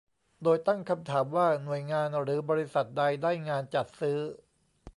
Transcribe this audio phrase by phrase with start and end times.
[0.43, 4.17] โดยตั้งคำถามว่าหน่วยงานหรือบริษัทใดได้งานจัดซื้อ